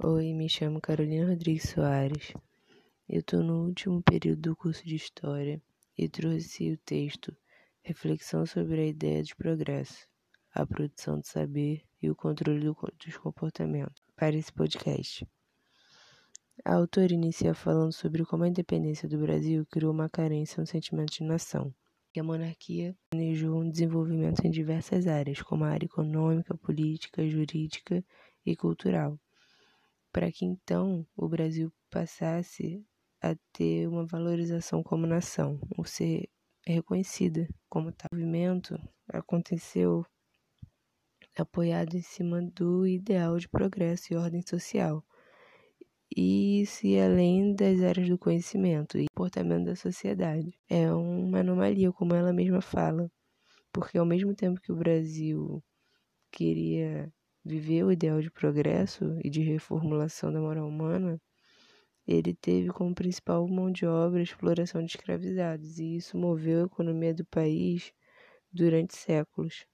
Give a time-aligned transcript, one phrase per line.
[0.00, 2.32] Oi, me chamo Carolina Rodrigues Soares.
[3.08, 5.60] Eu estou no último período do curso de História
[5.98, 7.36] e trouxe o texto
[7.82, 10.06] Reflexão sobre a ideia de progresso,
[10.54, 15.26] a produção de saber e o controle do, dos comportamentos para esse podcast.
[16.64, 21.12] A autora inicia falando sobre como a independência do Brasil criou uma carência no sentimento
[21.14, 21.74] de nação,
[22.12, 28.04] que a monarquia planejou um desenvolvimento em diversas áreas, como a área econômica, política, jurídica
[28.46, 29.18] e cultural
[30.18, 32.84] para que então o Brasil passasse
[33.22, 36.28] a ter uma valorização como nação, ou ser
[36.66, 38.08] reconhecida como tal.
[38.12, 40.04] O movimento aconteceu
[41.36, 45.06] apoiado em cima do ideal de progresso e ordem social.
[46.16, 50.52] E ia além das áreas do conhecimento e comportamento da sociedade.
[50.68, 53.08] É uma anomalia, como ela mesma fala,
[53.72, 55.62] porque ao mesmo tempo que o Brasil
[56.32, 57.08] queria
[57.44, 61.20] viver o ideal de progresso e de reformulação da moral humana,
[62.06, 66.66] ele teve como principal mão de obra a exploração de escravizados, e isso moveu a
[66.66, 67.92] economia do país
[68.50, 69.66] durante séculos.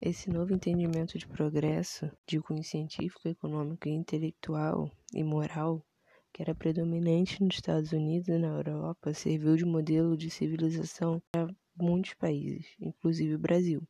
[0.00, 5.84] Esse novo entendimento de progresso, de cunho científico, econômico, intelectual e moral,
[6.32, 11.48] que era predominante nos Estados Unidos e na Europa, serviu de modelo de civilização para
[11.74, 13.82] muitos países, inclusive o Brasil.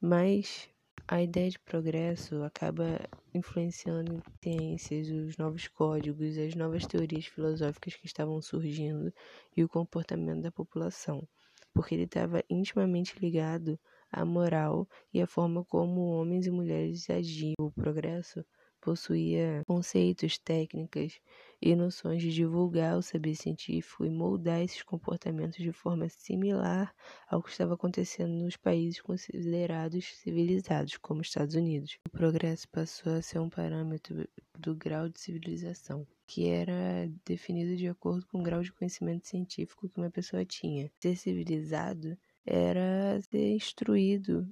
[0.00, 0.70] Mas
[1.08, 2.98] a ideia de progresso acaba
[3.34, 9.12] influenciando em ciências, os novos códigos, as novas teorias filosóficas que estavam surgindo
[9.56, 11.26] e o comportamento da população,
[11.72, 13.78] porque ele estava intimamente ligado
[14.10, 17.54] à moral e à forma como homens e mulheres agiam.
[17.58, 18.44] O progresso
[18.80, 21.20] possuía conceitos, técnicas
[21.60, 26.94] e noções de divulgar o saber científico e moldar esses comportamentos de forma similar
[27.28, 31.98] ao que estava acontecendo nos países considerados civilizados, como os Estados Unidos.
[32.06, 34.26] O progresso passou a ser um parâmetro
[34.58, 39.88] do grau de civilização, que era definido de acordo com o grau de conhecimento científico
[39.88, 40.90] que uma pessoa tinha.
[41.00, 42.16] Ser civilizado
[42.46, 44.48] era ser instruído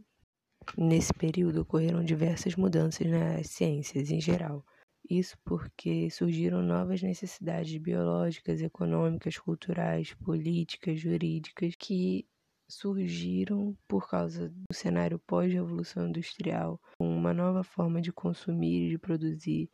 [0.77, 4.65] Nesse período ocorreram diversas mudanças nas ciências em geral.
[5.09, 12.27] Isso porque surgiram novas necessidades biológicas, econômicas, culturais, políticas, jurídicas que
[12.69, 19.71] surgiram por causa do cenário pós-revolução industrial, uma nova forma de consumir e de produzir.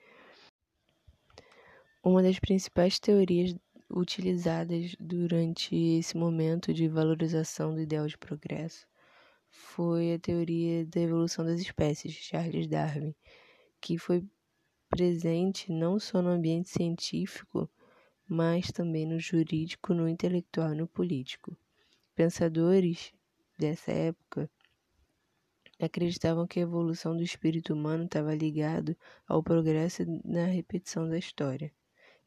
[2.04, 3.56] Uma das principais teorias
[3.91, 8.87] utilizadas durante esse momento de valorização do ideal de progresso
[9.54, 13.15] foi a teoria da evolução das espécies de Charles Darwin,
[13.81, 14.25] que foi
[14.88, 17.70] presente não só no ambiente científico,
[18.28, 21.56] mas também no jurídico, no intelectual e no político.
[22.15, 23.12] Pensadores
[23.59, 24.50] dessa época
[25.81, 31.72] acreditavam que a evolução do espírito humano estava ligado ao progresso na repetição da história.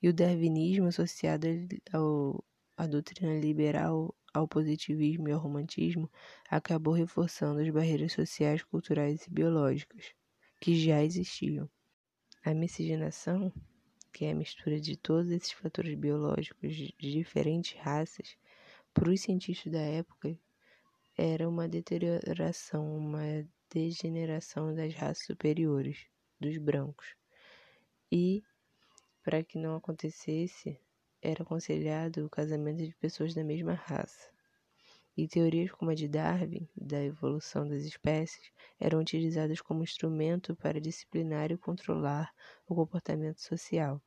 [0.02, 1.48] E o darwinismo associado
[1.92, 2.44] ao,
[2.76, 6.10] à doutrina liberal ao positivismo e ao romantismo,
[6.50, 10.14] acabou reforçando as barreiras sociais, culturais e biológicas
[10.60, 11.70] que já existiam.
[12.44, 13.52] A miscigenação,
[14.14, 18.38] que é a mistura de todos esses fatores biológicos de diferentes raças,
[18.94, 20.38] para os cientistas da época,
[21.18, 26.06] era uma deterioração, uma degeneração das raças superiores,
[26.40, 27.16] dos brancos.
[28.12, 28.44] E,
[29.24, 30.80] para que não acontecesse,
[31.22, 34.30] era aconselhado o casamento de pessoas da mesma raça.
[35.16, 40.80] E teorias como a de Darwin, da evolução das espécies, eram utilizadas como instrumento para
[40.80, 42.32] disciplinar e controlar
[42.68, 44.00] o comportamento social,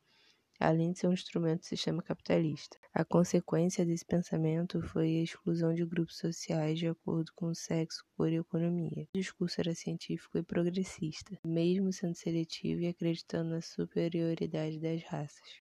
[0.57, 2.77] além de ser um instrumento do sistema capitalista.
[2.93, 8.05] A consequência desse pensamento foi a exclusão de grupos sociais de acordo com o sexo,
[8.15, 9.07] cor e economia.
[9.13, 15.61] O discurso era científico e progressista, mesmo sendo seletivo e acreditando na superioridade das raças.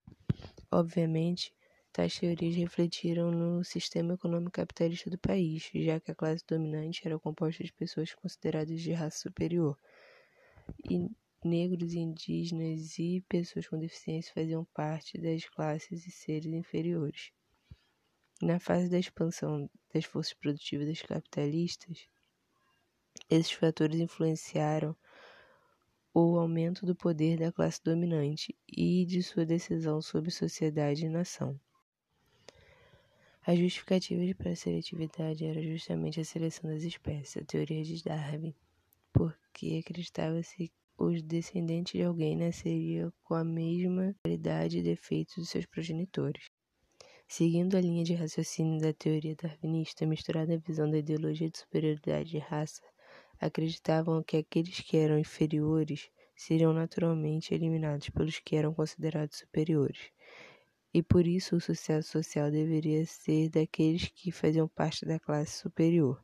[0.71, 1.53] Obviamente,
[1.91, 7.19] tais teorias refletiram no sistema econômico capitalista do país, já que a classe dominante era
[7.19, 9.77] composta de pessoas consideradas de raça superior,
[10.89, 11.09] e
[11.43, 17.31] negros, indígenas e pessoas com deficiência faziam parte das classes e seres inferiores.
[18.41, 22.07] Na fase da expansão das forças produtivas capitalistas,
[23.29, 24.95] esses fatores influenciaram
[26.13, 31.59] o aumento do poder da classe dominante e de sua decisão sobre sociedade e nação.
[33.43, 38.53] A justificativa para a seletividade era justamente a seleção das espécies, a teoria de Darwin,
[39.11, 45.49] porque acreditava-se que os descendentes de alguém nasceriam com a mesma qualidade e defeitos dos
[45.49, 46.45] seus progenitores.
[47.27, 52.29] Seguindo a linha de raciocínio da teoria darwinista, misturada à visão da ideologia de superioridade
[52.29, 52.81] de raça,
[53.41, 60.11] acreditavam que aqueles que eram inferiores seriam naturalmente eliminados pelos que eram considerados superiores.
[60.93, 66.23] E por isso o sucesso social deveria ser daqueles que faziam parte da classe superior,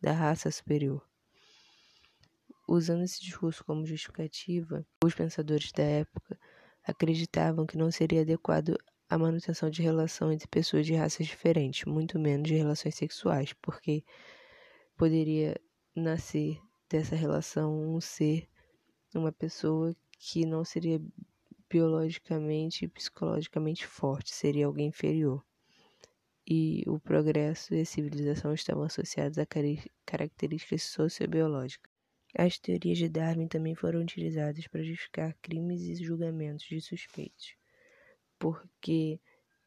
[0.00, 1.06] da raça superior.
[2.66, 6.38] Usando esse discurso como justificativa, os pensadores da época
[6.82, 8.76] acreditavam que não seria adequado
[9.08, 14.04] a manutenção de relação entre pessoas de raças diferentes, muito menos de relações sexuais, porque
[14.96, 15.60] poderia
[15.94, 18.48] nascer dessa relação um ser,
[19.14, 21.00] uma pessoa que não seria
[21.68, 25.44] biologicamente e psicologicamente forte, seria alguém inferior.
[26.46, 29.46] E o progresso e a civilização estavam associados a
[30.04, 31.90] características sociobiológicas.
[32.36, 37.54] As teorias de Darwin também foram utilizadas para justificar crimes e julgamentos de suspeitos,
[38.38, 39.20] porque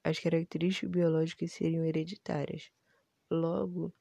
[0.03, 2.69] as características biológicas seriam hereditárias.
[3.29, 3.93] Logo,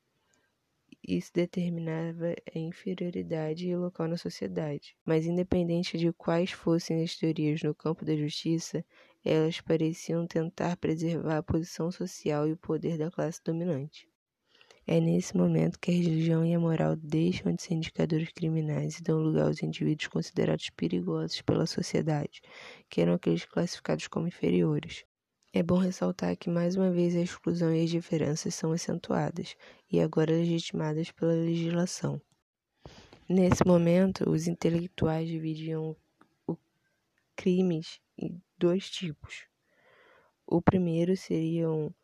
[1.06, 4.96] isso determinava a inferioridade e local na sociedade.
[5.04, 8.84] Mas, independente de quais fossem as teorias no campo da justiça,
[9.24, 14.08] elas pareciam tentar preservar a posição social e o poder da classe dominante.
[14.86, 19.02] É nesse momento que a religião e a moral deixam de ser indicadores criminais e
[19.02, 22.40] dão lugar aos indivíduos considerados perigosos pela sociedade,
[22.88, 25.04] que eram aqueles classificados como inferiores.
[25.54, 29.54] É bom ressaltar que, mais uma vez, a exclusão e as diferenças são acentuadas
[29.90, 32.18] e agora legitimadas pela legislação.
[33.28, 35.94] Nesse momento, os intelectuais dividiam
[36.46, 36.56] os
[37.36, 39.44] crimes em dois tipos.
[40.46, 41.94] O primeiro seriam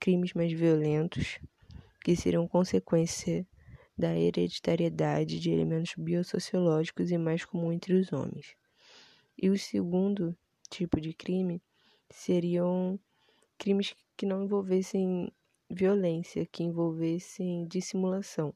[0.00, 1.38] crimes mais violentos,
[2.02, 3.46] que seriam consequência
[3.98, 8.56] da hereditariedade de elementos biosociológicos e mais comum entre os homens.
[9.36, 10.34] E o segundo
[10.70, 11.60] tipo de crime
[12.10, 12.98] seriam
[13.58, 15.32] crimes que não envolvessem
[15.70, 18.54] violência, que envolvessem dissimulação,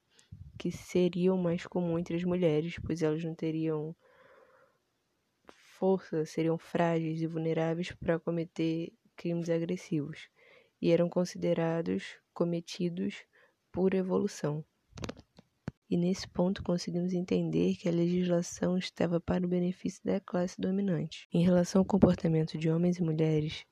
[0.58, 3.94] que seriam mais comum entre as mulheres, pois elas não teriam
[5.78, 10.28] força, seriam frágeis e vulneráveis para cometer crimes agressivos
[10.80, 13.24] e eram considerados cometidos
[13.72, 14.64] por evolução.
[15.90, 21.26] E nesse ponto conseguimos entender que a legislação estava para o benefício da classe dominante.
[21.32, 23.64] Em relação ao comportamento de homens e mulheres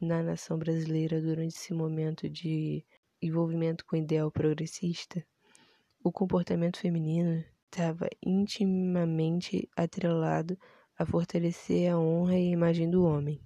[0.00, 2.84] na nação brasileira durante esse momento de
[3.22, 5.24] envolvimento com o ideal progressista,
[6.04, 10.58] o comportamento feminino estava intimamente atrelado
[10.98, 13.40] a fortalecer a honra e a imagem do homem.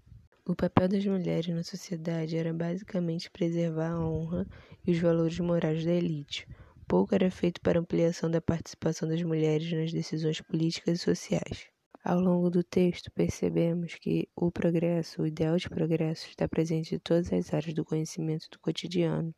[0.44, 4.46] O papel das mulheres na sociedade era basicamente preservar a honra
[4.84, 6.48] e os valores morais da elite.
[6.88, 11.66] Pouco era feito para ampliação da participação das mulheres nas decisões políticas e sociais.
[12.04, 16.98] Ao longo do texto, percebemos que o progresso, o ideal de progresso, está presente em
[17.00, 19.34] todas as áreas do conhecimento do cotidiano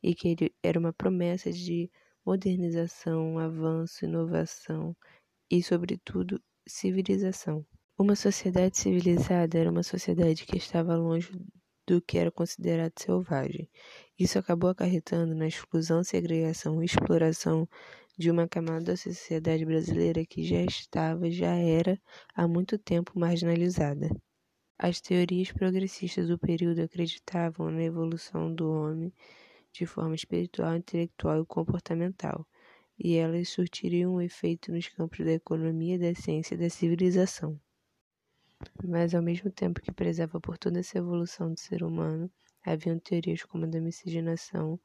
[0.00, 1.90] e que ele era uma promessa de
[2.24, 4.96] modernização, avanço, inovação
[5.50, 7.66] e, sobretudo, civilização.
[7.98, 11.32] Uma sociedade civilizada era uma sociedade que estava longe
[11.86, 13.68] do que era considerado selvagem.
[14.18, 17.68] Isso acabou acarretando na exclusão, segregação e exploração
[18.16, 22.00] de uma camada da sociedade brasileira que já estava, já era
[22.34, 24.08] há muito tempo marginalizada.
[24.78, 29.12] As teorias progressistas do período acreditavam na evolução do homem
[29.72, 32.46] de forma espiritual, intelectual e comportamental,
[32.98, 37.60] e elas surtiriam um efeito nos campos da economia, da ciência e da civilização
[38.82, 42.30] mas ao mesmo tempo que prezava por toda essa evolução do ser humano,
[42.64, 44.78] haviam teorias como a da miscigenação,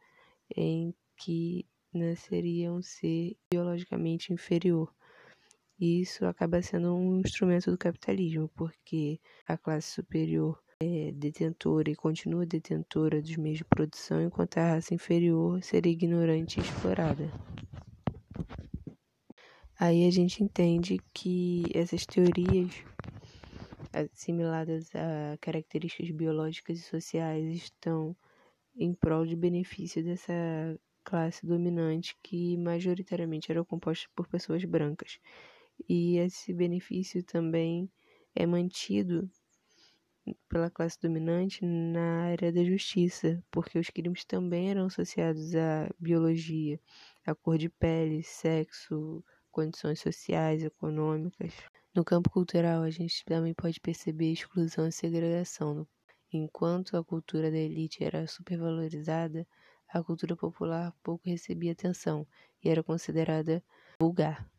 [0.56, 4.94] em que nasceria um ser biologicamente inferior.
[5.80, 11.96] E isso acaba sendo um instrumento do capitalismo, porque a classe superior é detentora e
[11.96, 17.32] continua detentora dos meios de produção, enquanto a raça inferior seria ignorante e explorada.
[19.80, 22.84] Aí a gente entende que essas teorias
[23.94, 28.16] assimiladas a características biológicas e sociais estão
[28.76, 30.34] em prol de benefício dessa
[31.04, 35.20] classe dominante que majoritariamente era composta por pessoas brancas.
[35.88, 37.90] E esse benefício também
[38.36, 39.30] é mantido
[40.48, 46.80] pela classe dominante na área da justiça, porque os crimes também eram associados à biologia,
[47.26, 51.54] à cor de pele, sexo, condições sociais, econômicas.
[52.00, 55.86] No campo cultural, a gente também pode perceber exclusão e segregação.
[56.32, 59.46] Enquanto a cultura da elite era supervalorizada,
[59.90, 62.26] a cultura popular pouco recebia atenção
[62.64, 63.62] e era considerada
[64.00, 64.50] vulgar.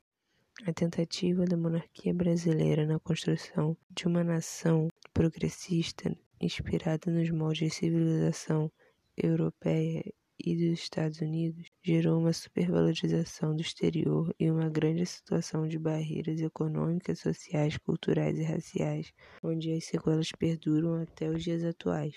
[0.67, 7.75] A tentativa da monarquia brasileira na construção de uma nação progressista inspirada nos moldes de
[7.75, 8.71] civilização
[9.17, 10.05] europeia
[10.45, 16.41] e dos Estados Unidos gerou uma supervalorização do exterior e uma grande situação de barreiras
[16.41, 22.15] econômicas, sociais, culturais e raciais, onde as sequelas perduram até os dias atuais.